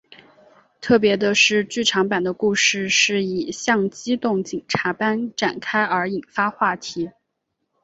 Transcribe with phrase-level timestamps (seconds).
[0.81, 7.11] 特别的是剧场版的故事是以像机动警察般展开而引发话题。